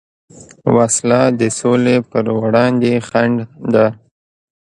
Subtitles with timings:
[0.75, 3.35] وسله د سولې پروړاندې خنډ
[3.73, 3.87] ده